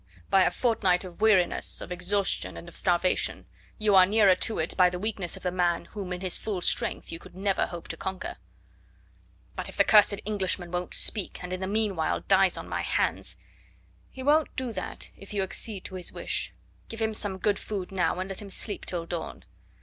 [0.31, 3.45] By a fortnight of weariness, of exhaustion and of starvation,
[3.77, 6.61] you are nearer to it by the weakness of the man whom in his full
[6.61, 8.37] strength you could never hope to conquer."
[9.55, 13.37] "But if the cursed Englishman won't speak, and in the meanwhile dies on my hands"
[14.09, 16.51] "He won't do that if you will accede to his wish.
[16.89, 19.45] Give him some good food now, and let him sleep till dawn."